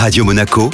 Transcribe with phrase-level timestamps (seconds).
[0.00, 0.70] Radio Monaco,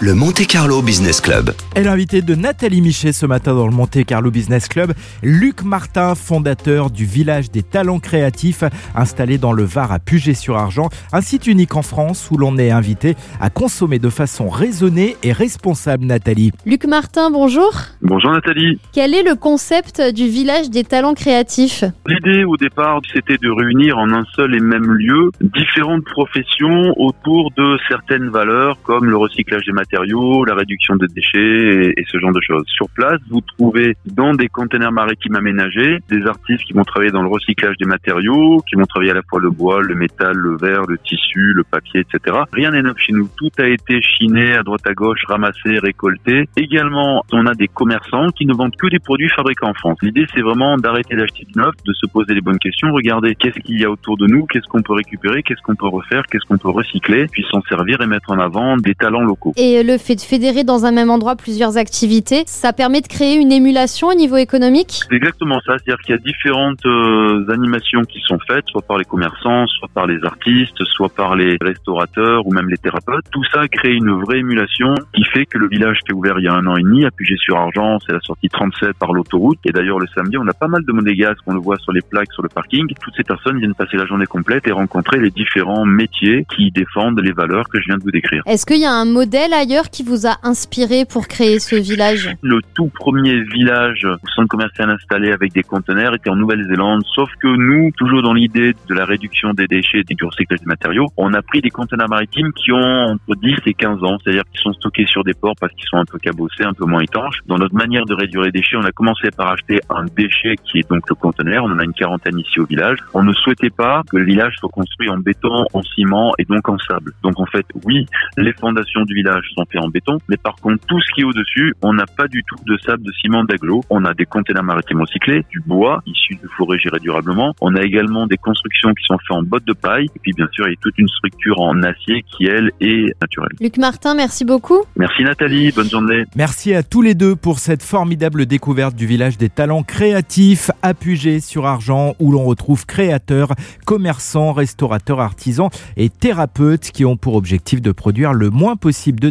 [0.00, 1.52] le Monte Carlo Business Club.
[1.74, 4.92] Et l'invité de Nathalie Michet ce matin dans le Monte Carlo Business Club,
[5.22, 8.62] Luc Martin, fondateur du village des talents créatifs,
[8.94, 13.16] installé dans le Var à Puget-sur-Argent, un site unique en France où l'on est invité
[13.40, 16.04] à consommer de façon raisonnée et responsable.
[16.04, 16.52] Nathalie.
[16.66, 17.72] Luc Martin, bonjour.
[18.02, 18.78] Bonjour Nathalie.
[18.92, 21.84] Quel est le concept du village des talents créatifs?
[22.06, 27.50] L'idée au départ, c'était de réunir en un seul et même lieu différentes professions autour
[27.56, 32.32] de certaines valeurs comme le recyclage des matériaux, la réduction des déchets et, ce genre
[32.32, 32.64] de choses.
[32.66, 37.22] Sur place, vous trouvez dans des containers maritimes aménagés des artistes qui vont travailler dans
[37.22, 40.56] le recyclage des matériaux, qui vont travailler à la fois le bois, le métal, le
[40.56, 42.36] verre, le tissu, le papier, etc.
[42.52, 43.28] Rien n'est neuf chez nous.
[43.36, 46.48] Tout a été chiné à droite à gauche, ramassé, récolté.
[46.56, 49.98] Également, on a des commerçants qui ne vendent que des produits fabriqués en France.
[50.02, 53.58] L'idée, c'est vraiment d'arrêter d'acheter du neuf, de se poser les bonnes questions, regarder qu'est-ce
[53.60, 56.44] qu'il y a autour de nous, qu'est-ce qu'on peut récupérer, qu'est-ce qu'on peut refaire, qu'est-ce
[56.44, 59.52] qu'on peut recycler, puis s'en servir et mettre en avant des talents locaux.
[59.56, 63.36] Et le fait de fédérer dans un même endroit plusieurs activités, ça permet de créer
[63.36, 65.00] une émulation au niveau économique?
[65.08, 68.98] C'est exactement ça, c'est-à-dire qu'il y a différentes euh, animations qui sont faites, soit par
[68.98, 73.24] les commerçants, soit par les artistes, soit par les restaurateurs ou même les thérapeutes.
[73.30, 76.44] Tout ça crée une vraie émulation qui fait que le village qui est ouvert il
[76.44, 79.58] y a un an et demi à Puget-sur-Argent, c'est la sortie 37 par l'autoroute.
[79.64, 82.02] Et d'ailleurs, le samedi, on a pas mal de monégasques, on le voit sur les
[82.02, 82.86] plaques sur le parking.
[83.02, 87.20] Toutes ces personnes viennent passer la journée complète et rencontrer les différents métiers qui défendent
[87.20, 88.42] les valeurs que je viens de vous décrire.
[88.46, 92.60] Est-ce qu'il y a un modèle qui vous a inspiré pour créer ce village Le
[92.74, 97.02] tout premier village, centre commercial installé avec des conteneurs, était en Nouvelle-Zélande.
[97.12, 100.66] Sauf que nous, toujours dans l'idée de la réduction des déchets et du recyclage des
[100.66, 104.44] matériaux, on a pris des conteneurs maritimes qui ont entre 10 et 15 ans, c'est-à-dire
[104.54, 107.00] qui sont stockés sur des ports parce qu'ils sont un peu cabossés, un peu moins
[107.00, 107.40] étanches.
[107.46, 110.78] Dans notre manière de réduire les déchets, on a commencé par acheter un déchet qui
[110.78, 111.64] est donc le conteneur.
[111.64, 112.98] On en a une quarantaine ici au village.
[113.14, 116.68] On ne souhaitait pas que le village soit construit en béton, en ciment et donc
[116.68, 117.12] en sable.
[117.24, 120.84] Donc en fait, oui, les fondations du village sont faites en béton, mais par contre,
[120.86, 123.82] tout ce qui est au-dessus, on n'a pas du tout de sable, de ciment, d'agglo.
[123.90, 127.54] On a des containers maritimes recyclés, du bois issu de forêt gérée durablement.
[127.60, 130.06] On a également des constructions qui sont faites en bottes de paille.
[130.14, 133.14] Et puis bien sûr, il y a toute une structure en acier qui, elle, est
[133.20, 133.52] naturelle.
[133.60, 134.82] Luc Martin, merci beaucoup.
[134.96, 136.24] Merci Nathalie, bonne journée.
[136.36, 140.92] Merci à tous les deux pour cette formidable découverte du village des talents créatifs à
[141.40, 147.80] sur Argent où l'on retrouve créateurs, commerçants, restaurateurs, artisans et thérapeutes qui ont pour objectif
[147.80, 149.30] de produire le moins possible de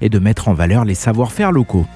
[0.00, 1.86] et de mettre en valeur les savoir-faire locaux.